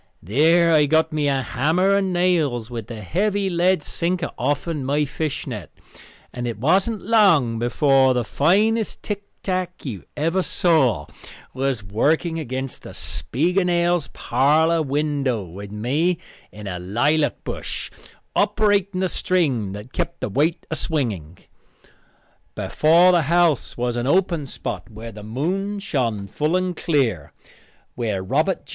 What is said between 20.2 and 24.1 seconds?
weight a swinging. Before the house was an